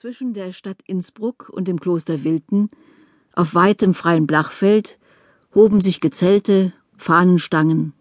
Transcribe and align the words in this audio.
Zwischen 0.00 0.32
der 0.32 0.52
Stadt 0.52 0.78
Innsbruck 0.86 1.48
und 1.52 1.66
dem 1.66 1.80
Kloster 1.80 2.22
Wilten, 2.22 2.70
auf 3.32 3.56
weitem 3.56 3.94
freien 3.94 4.28
Blachfeld, 4.28 4.96
hoben 5.56 5.80
sich 5.80 6.00
Gezelte, 6.00 6.72
Fahnenstangen. 6.96 7.94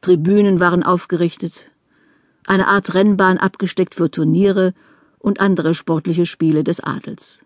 Tribünen 0.00 0.60
waren 0.60 0.84
aufgerichtet, 0.84 1.72
eine 2.46 2.68
Art 2.68 2.94
Rennbahn 2.94 3.36
abgesteckt 3.36 3.96
für 3.96 4.12
Turniere 4.12 4.74
und 5.18 5.40
andere 5.40 5.74
sportliche 5.74 6.24
Spiele 6.24 6.62
des 6.62 6.78
Adels. 6.78 7.44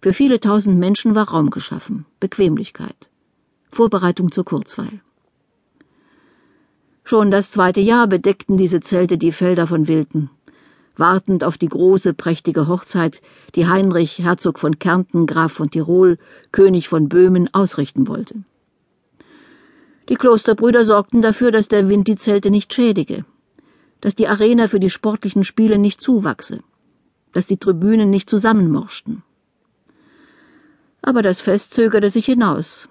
Für 0.00 0.14
viele 0.14 0.40
tausend 0.40 0.78
Menschen 0.78 1.14
war 1.14 1.28
Raum 1.28 1.50
geschaffen, 1.50 2.06
Bequemlichkeit, 2.18 3.10
Vorbereitung 3.70 4.32
zur 4.32 4.46
Kurzweil. 4.46 5.02
Schon 7.04 7.30
das 7.30 7.50
zweite 7.50 7.82
Jahr 7.82 8.06
bedeckten 8.06 8.56
diese 8.56 8.80
Zelte 8.80 9.18
die 9.18 9.32
Felder 9.32 9.66
von 9.66 9.86
Wilten 9.86 10.30
wartend 10.96 11.44
auf 11.44 11.58
die 11.58 11.68
große, 11.68 12.14
prächtige 12.14 12.68
Hochzeit, 12.68 13.22
die 13.54 13.66
Heinrich, 13.66 14.18
Herzog 14.18 14.58
von 14.58 14.78
Kärnten, 14.78 15.26
Graf 15.26 15.52
von 15.52 15.70
Tirol, 15.70 16.18
König 16.52 16.88
von 16.88 17.08
Böhmen, 17.08 17.52
ausrichten 17.52 18.08
wollte. 18.08 18.44
Die 20.08 20.14
Klosterbrüder 20.14 20.84
sorgten 20.84 21.22
dafür, 21.22 21.50
dass 21.50 21.68
der 21.68 21.88
Wind 21.88 22.06
die 22.08 22.16
Zelte 22.16 22.50
nicht 22.50 22.72
schädige, 22.72 23.24
dass 24.00 24.14
die 24.14 24.28
Arena 24.28 24.68
für 24.68 24.80
die 24.80 24.90
sportlichen 24.90 25.44
Spiele 25.44 25.78
nicht 25.78 26.00
zuwachse, 26.00 26.60
dass 27.32 27.46
die 27.46 27.56
Tribünen 27.56 28.10
nicht 28.10 28.30
zusammenmorschten. 28.30 29.22
Aber 31.02 31.22
das 31.22 31.40
Fest 31.40 31.74
zögerte 31.74 32.08
sich 32.08 32.26
hinaus. 32.26 32.88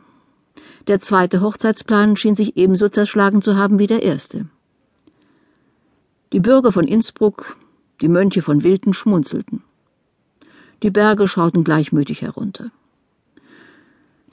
Der 0.88 1.00
zweite 1.00 1.42
Hochzeitsplan 1.42 2.16
schien 2.16 2.36
sich 2.36 2.58
ebenso 2.58 2.90
zerschlagen 2.90 3.42
zu 3.42 3.56
haben 3.56 3.80
wie 3.80 3.88
der 3.88 4.04
erste. 4.04 4.48
Die 6.32 6.40
Bürger 6.40 6.72
von 6.72 6.86
Innsbruck, 6.86 7.58
die 8.02 8.08
Mönche 8.08 8.42
von 8.42 8.64
Wilten 8.64 8.94
schmunzelten. 8.94 9.64
Die 10.84 10.92
Berge 10.92 11.28
schauten 11.28 11.64
gleichmütig 11.64 12.22
herunter. 12.22 12.72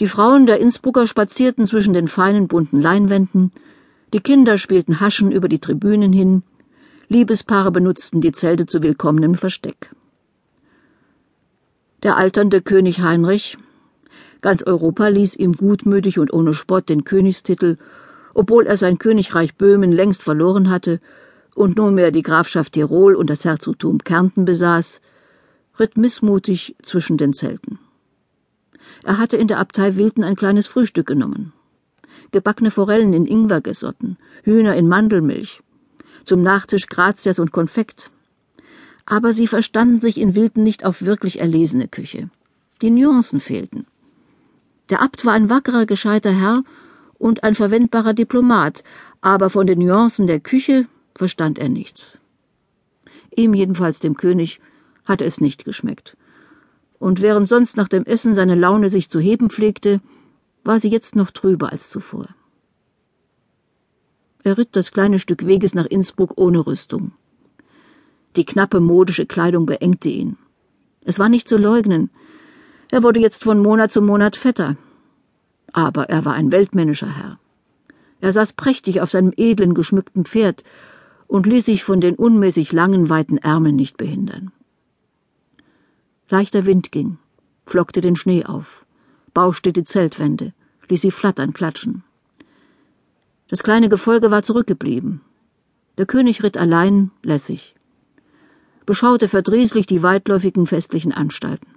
Die 0.00 0.08
Frauen 0.08 0.46
der 0.46 0.58
Innsbrucker 0.58 1.06
spazierten 1.06 1.66
zwischen 1.66 1.94
den 1.94 2.08
feinen 2.08 2.48
bunten 2.48 2.80
Leinwänden, 2.80 3.52
die 4.12 4.20
Kinder 4.20 4.58
spielten 4.58 5.00
Haschen 5.00 5.32
über 5.32 5.48
die 5.48 5.60
Tribünen 5.60 6.12
hin, 6.12 6.42
Liebespaare 7.08 7.70
benutzten 7.70 8.20
die 8.20 8.32
Zelte 8.32 8.66
zu 8.66 8.82
willkommenem 8.82 9.34
Versteck. 9.34 9.90
Der 12.02 12.16
alternde 12.16 12.62
König 12.62 13.00
Heinrich, 13.00 13.58
ganz 14.40 14.62
Europa 14.62 15.08
ließ 15.08 15.36
ihm 15.36 15.52
gutmütig 15.52 16.18
und 16.18 16.32
ohne 16.32 16.54
Spott 16.54 16.88
den 16.88 17.04
Königstitel, 17.04 17.76
obwohl 18.34 18.66
er 18.66 18.76
sein 18.76 18.98
Königreich 18.98 19.54
Böhmen 19.54 19.92
längst 19.92 20.22
verloren 20.22 20.70
hatte 20.70 21.00
und 21.54 21.76
nunmehr 21.76 22.10
die 22.10 22.22
Grafschaft 22.22 22.72
Tirol 22.72 23.14
und 23.14 23.28
das 23.28 23.44
Herzogtum 23.44 23.98
Kärnten 23.98 24.44
besaß, 24.44 25.00
ritt 25.78 25.96
missmutig 25.96 26.76
zwischen 26.82 27.16
den 27.16 27.32
Zelten. 27.32 27.78
Er 29.04 29.18
hatte 29.18 29.36
in 29.36 29.48
der 29.48 29.58
Abtei 29.58 29.96
Wilden 29.96 30.24
ein 30.24 30.36
kleines 30.36 30.66
Frühstück 30.66 31.06
genommen. 31.06 31.52
Gebackene 32.30 32.70
Forellen 32.70 33.12
in 33.12 33.26
Ingwergesotten, 33.26 34.16
Hühner 34.42 34.74
in 34.76 34.88
Mandelmilch, 34.88 35.62
zum 36.24 36.42
Nachtisch 36.42 36.86
Grazias 36.86 37.38
und 37.38 37.52
Konfekt. 37.52 38.10
Aber 39.06 39.32
sie 39.32 39.46
verstanden 39.46 40.00
sich 40.00 40.18
in 40.18 40.34
Wilden 40.34 40.62
nicht 40.62 40.84
auf 40.84 41.02
wirklich 41.02 41.40
erlesene 41.40 41.88
Küche. 41.88 42.30
Die 42.80 42.90
Nuancen 42.90 43.40
fehlten. 43.40 43.86
Der 44.88 45.02
Abt 45.02 45.24
war 45.24 45.32
ein 45.32 45.48
wackerer, 45.48 45.86
gescheiter 45.86 46.32
Herr 46.32 46.62
und 47.18 47.44
ein 47.44 47.54
verwendbarer 47.54 48.14
Diplomat, 48.14 48.84
aber 49.20 49.50
von 49.50 49.66
den 49.66 49.78
Nuancen 49.80 50.26
der 50.26 50.40
Küche 50.40 50.86
verstand 51.14 51.58
er 51.58 51.68
nichts. 51.68 52.18
Ihm 53.34 53.54
jedenfalls, 53.54 54.00
dem 54.00 54.16
König, 54.16 54.60
hatte 55.04 55.24
es 55.24 55.40
nicht 55.40 55.64
geschmeckt. 55.64 56.16
Und 56.98 57.20
während 57.20 57.48
sonst 57.48 57.76
nach 57.76 57.88
dem 57.88 58.04
Essen 58.04 58.34
seine 58.34 58.54
Laune 58.54 58.88
sich 58.88 59.10
zu 59.10 59.18
heben 59.18 59.50
pflegte, 59.50 60.00
war 60.64 60.78
sie 60.78 60.88
jetzt 60.88 61.16
noch 61.16 61.30
trüber 61.30 61.72
als 61.72 61.90
zuvor. 61.90 62.26
Er 64.44 64.58
ritt 64.58 64.70
das 64.72 64.92
kleine 64.92 65.18
Stück 65.18 65.46
Weges 65.46 65.74
nach 65.74 65.86
Innsbruck 65.86 66.34
ohne 66.36 66.66
Rüstung. 66.66 67.12
Die 68.36 68.44
knappe 68.44 68.80
modische 68.80 69.26
Kleidung 69.26 69.66
beengte 69.66 70.08
ihn. 70.08 70.36
Es 71.04 71.18
war 71.18 71.28
nicht 71.28 71.48
zu 71.48 71.56
leugnen. 71.56 72.10
Er 72.90 73.02
wurde 73.02 73.20
jetzt 73.20 73.42
von 73.42 73.58
Monat 73.58 73.92
zu 73.92 74.02
Monat 74.02 74.36
fetter. 74.36 74.76
Aber 75.72 76.08
er 76.08 76.24
war 76.24 76.34
ein 76.34 76.52
weltmännischer 76.52 77.08
Herr. 77.08 77.38
Er 78.20 78.32
saß 78.32 78.52
prächtig 78.52 79.00
auf 79.00 79.10
seinem 79.10 79.32
edlen, 79.36 79.74
geschmückten 79.74 80.24
Pferd 80.24 80.64
und 81.32 81.46
ließ 81.46 81.64
sich 81.64 81.82
von 81.82 82.02
den 82.02 82.16
unmäßig 82.16 82.72
langen, 82.72 83.08
weiten 83.08 83.38
Ärmeln 83.38 83.74
nicht 83.74 83.96
behindern. 83.96 84.52
Leichter 86.28 86.66
Wind 86.66 86.92
ging, 86.92 87.16
flockte 87.64 88.02
den 88.02 88.16
Schnee 88.16 88.44
auf, 88.44 88.84
bauschte 89.32 89.72
die 89.72 89.84
Zeltwände, 89.84 90.52
ließ 90.90 91.00
sie 91.00 91.10
flattern, 91.10 91.54
klatschen. 91.54 92.04
Das 93.48 93.62
kleine 93.62 93.88
Gefolge 93.88 94.30
war 94.30 94.42
zurückgeblieben. 94.42 95.22
Der 95.96 96.04
König 96.04 96.42
ritt 96.42 96.58
allein, 96.58 97.10
lässig, 97.22 97.74
beschaute 98.84 99.26
verdrießlich 99.26 99.86
die 99.86 100.02
weitläufigen 100.02 100.66
festlichen 100.66 101.12
Anstalten. 101.12 101.68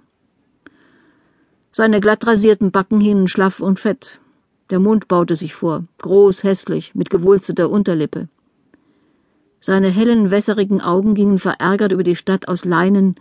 Seine 1.72 2.02
glattrasierten 2.02 2.72
Backen 2.72 3.00
hingen 3.00 3.26
schlaff 3.26 3.60
und 3.60 3.80
fett, 3.80 4.20
der 4.68 4.80
Mund 4.80 5.08
baute 5.08 5.34
sich 5.34 5.54
vor, 5.54 5.84
groß, 5.96 6.44
hässlich, 6.44 6.94
mit 6.94 7.08
gewulsteter 7.08 7.70
Unterlippe. 7.70 8.28
Seine 9.66 9.88
hellen, 9.88 10.30
wässerigen 10.30 10.80
Augen 10.80 11.16
gingen 11.16 11.40
verärgert 11.40 11.90
über 11.90 12.04
die 12.04 12.14
Stadt 12.14 12.46
aus 12.46 12.64
Leinen, 12.64 13.16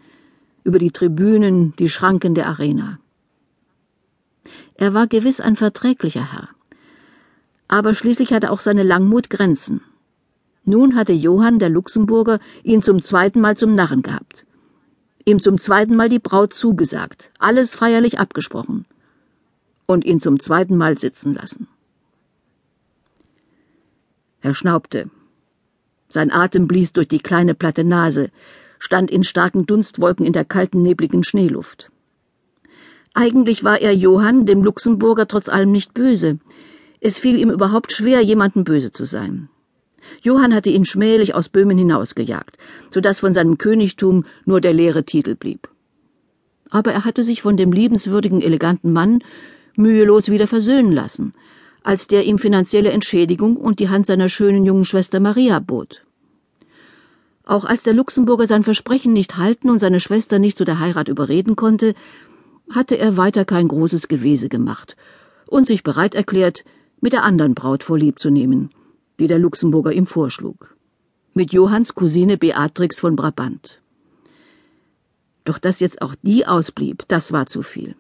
über 0.64 0.78
die 0.78 0.92
Tribünen, 0.92 1.76
die 1.78 1.90
Schranken 1.90 2.36
der 2.36 2.46
Arena. 2.46 3.00
Er 4.76 4.94
war 4.94 5.08
gewiss 5.08 5.42
ein 5.42 5.56
verträglicher 5.56 6.32
Herr. 6.32 6.50
Aber 7.68 7.96
schließlich 7.96 8.32
hatte 8.32 8.52
auch 8.52 8.60
seine 8.60 8.84
Langmut 8.84 9.32
Grenzen. 9.32 9.82
Nun 10.66 10.96
hatte 10.96 11.14
Johann 11.14 11.58
der 11.58 11.70
Luxemburger 11.70 12.38
ihn 12.62 12.84
zum 12.84 13.02
zweiten 13.02 13.42
Mal 13.42 13.58
zum 13.58 13.74
Narren 13.74 14.04
gehabt. 14.04 14.46
Ihm 15.26 15.40
zum 15.40 15.58
zweiten 15.58 15.96
Mal 15.96 16.10
die 16.10 16.20
Braut 16.20 16.54
zugesagt, 16.54 17.32
alles 17.40 17.74
feierlich 17.74 18.20
abgesprochen. 18.20 18.86
Und 19.88 20.06
ihn 20.06 20.20
zum 20.20 20.40
zweiten 20.40 20.78
Mal 20.78 21.00
sitzen 21.00 21.34
lassen. 21.34 21.68
Er 24.42 24.54
schnaubte. 24.54 25.10
Sein 26.16 26.32
Atem 26.32 26.66
blies 26.66 26.94
durch 26.94 27.10
die 27.10 27.20
kleine 27.20 27.56
platte 27.56 27.84
Nase, 27.84 28.30
stand 28.80 29.12
in 29.12 29.26
starken 29.26 29.66
Dunstwolken 29.66 30.26
in 30.26 30.32
der 30.32 30.46
kalten, 30.46 30.82
nebligen 30.82 31.26
Schneeluft. 31.26 31.92
Eigentlich 33.14 33.66
war 33.66 33.82
er 33.82 33.94
Johann, 33.94 34.46
dem 34.46 34.64
Luxemburger, 34.64 35.28
trotz 35.28 35.50
allem 35.50 35.74
nicht 35.74 35.94
böse. 35.94 36.40
Es 37.02 37.20
fiel 37.20 37.38
ihm 37.38 37.50
überhaupt 37.50 37.92
schwer, 37.92 38.22
jemanden 38.22 38.64
böse 38.64 38.94
zu 38.94 39.04
sein. 39.04 39.50
Johann 40.22 40.56
hatte 40.56 40.70
ihn 40.70 40.86
schmählich 40.86 41.36
aus 41.36 41.50
Böhmen 41.50 41.78
hinausgejagt, 41.78 42.58
so 42.92 43.02
dass 43.02 43.20
von 43.20 43.34
seinem 43.34 43.58
Königtum 43.58 44.24
nur 44.46 44.62
der 44.62 44.72
leere 44.72 45.04
Titel 45.04 45.36
blieb. 45.36 45.68
Aber 46.70 46.94
er 46.94 47.04
hatte 47.04 47.26
sich 47.26 47.42
von 47.42 47.58
dem 47.58 47.74
liebenswürdigen, 47.74 48.42
eleganten 48.42 48.94
Mann 48.94 49.22
mühelos 49.76 50.32
wieder 50.32 50.48
versöhnen 50.48 50.94
lassen, 50.94 51.34
als 51.84 52.08
der 52.08 52.24
ihm 52.24 52.38
finanzielle 52.38 52.92
Entschädigung 52.92 53.58
und 53.58 53.80
die 53.80 53.90
Hand 53.90 54.06
seiner 54.06 54.30
schönen 54.30 54.66
jungen 54.66 54.86
Schwester 54.86 55.20
Maria 55.20 55.60
bot. 55.60 56.05
Auch 57.46 57.66
als 57.66 57.84
der 57.84 57.94
Luxemburger 57.94 58.48
sein 58.48 58.64
Versprechen 58.64 59.14
nicht 59.14 59.38
halten 59.38 59.70
und 59.70 59.80
seine 59.80 60.00
Schwester 60.00 60.40
nicht 60.40 60.58
zu 60.58 60.66
der 60.66 60.80
Heirat 60.80 61.08
überreden 61.08 61.56
konnte, 61.56 61.94
hatte 62.72 62.98
er 62.98 63.18
weiter 63.18 63.46
kein 63.46 63.68
großes 63.68 64.08
Gewese 64.08 64.50
gemacht 64.50 64.96
und 65.48 65.68
sich 65.68 65.84
bereit 65.84 66.16
erklärt, 66.16 66.66
mit 67.02 67.14
der 67.14 67.24
anderen 67.24 67.54
Braut 67.54 67.84
vorlieb 67.84 68.18
zu 68.18 68.32
nehmen, 68.32 68.72
die 69.20 69.28
der 69.28 69.38
Luxemburger 69.38 69.92
ihm 69.92 70.08
vorschlug. 70.08 70.76
Mit 71.36 71.54
Johanns 71.54 71.94
Cousine 71.94 72.38
Beatrix 72.38 73.00
von 73.00 73.16
Brabant. 73.16 73.82
Doch 75.44 75.60
dass 75.60 75.80
jetzt 75.80 76.02
auch 76.02 76.16
die 76.24 76.48
ausblieb, 76.48 77.04
das 77.08 77.32
war 77.32 77.46
zu 77.46 77.62
viel. 77.62 77.96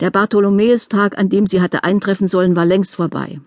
Der 0.00 0.10
Bartholomäustag, 0.10 1.16
an 1.16 1.30
dem 1.30 1.46
sie 1.46 1.62
hatte 1.62 1.82
eintreffen 1.82 2.28
sollen, 2.28 2.54
war 2.54 2.66
längst 2.66 2.94
vorbei. 2.94 3.40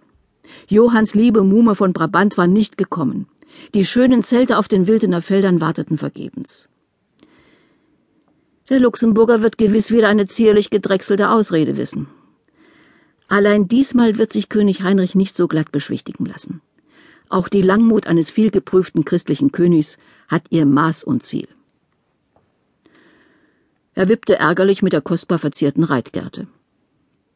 Johanns 0.67 1.13
liebe 1.13 1.43
Muhme 1.43 1.75
von 1.75 1.93
Brabant 1.93 2.37
war 2.37 2.47
nicht 2.47 2.77
gekommen. 2.77 3.27
Die 3.73 3.85
schönen 3.85 4.23
Zelte 4.23 4.57
auf 4.57 4.67
den 4.67 4.87
Wildener 4.87 5.21
Feldern 5.21 5.61
warteten 5.61 5.97
vergebens. 5.97 6.69
Der 8.69 8.79
Luxemburger 8.79 9.41
wird 9.41 9.57
gewiss 9.57 9.91
wieder 9.91 10.07
eine 10.07 10.27
zierlich 10.27 10.69
gedrechselte 10.69 11.29
Ausrede 11.29 11.77
wissen. 11.77 12.07
Allein 13.27 13.67
diesmal 13.67 14.17
wird 14.17 14.31
sich 14.31 14.49
König 14.49 14.81
Heinrich 14.81 15.15
nicht 15.15 15.35
so 15.35 15.47
glatt 15.47 15.71
beschwichtigen 15.71 16.25
lassen. 16.25 16.61
Auch 17.29 17.47
die 17.47 17.61
Langmut 17.61 18.07
eines 18.07 18.29
vielgeprüften 18.29 19.05
christlichen 19.05 19.51
Königs 19.51 19.97
hat 20.27 20.43
ihr 20.49 20.65
Maß 20.65 21.05
und 21.05 21.23
Ziel. 21.23 21.47
Er 23.93 24.09
wippte 24.09 24.37
ärgerlich 24.37 24.81
mit 24.81 24.93
der 24.93 25.01
kostbar 25.01 25.39
verzierten 25.39 25.83
Reitgerte. 25.83 26.47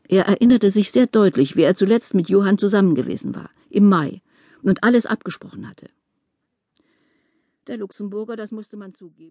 Er 0.07 0.25
erinnerte 0.25 0.69
sich 0.69 0.91
sehr 0.91 1.07
deutlich, 1.07 1.55
wie 1.55 1.63
er 1.63 1.75
zuletzt 1.75 2.13
mit 2.13 2.29
Johann 2.29 2.57
zusammen 2.57 2.95
gewesen 2.95 3.35
war, 3.35 3.49
im 3.69 3.89
Mai, 3.89 4.21
und 4.61 4.83
alles 4.83 5.05
abgesprochen 5.05 5.67
hatte. 5.67 5.89
Der 7.67 7.77
Luxemburger, 7.77 8.35
das 8.35 8.51
musste 8.51 8.77
man 8.77 8.93
zugeben. 8.93 9.23